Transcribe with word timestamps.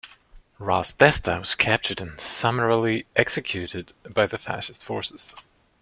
Ras 0.57 0.91
Desta 0.93 1.39
was 1.39 1.53
captured 1.53 2.01
and 2.01 2.19
summarily 2.19 3.05
executed 3.15 3.93
by 4.09 4.25
the 4.25 4.39
fascist 4.39 4.83
forces. 4.83 5.31